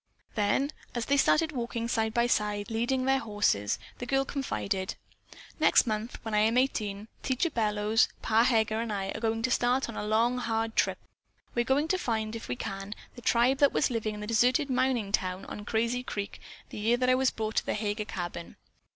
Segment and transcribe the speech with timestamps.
[0.33, 4.95] Then as they started walking side by side, leading their horses, the girl confided:
[5.59, 9.51] "Next month, when I am eighteen, Teacher Bellows, Pa Heger and I are going to
[9.51, 10.97] start on a long, hard trip.
[11.53, 14.71] We're going to find, if we can, the tribe that was living in the deserted
[14.71, 18.55] mining town on Crazy Creek the year that I was brought to the Heger cabin."